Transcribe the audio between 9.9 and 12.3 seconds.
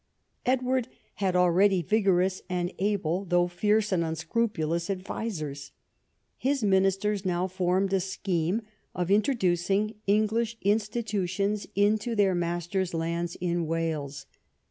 English institutions into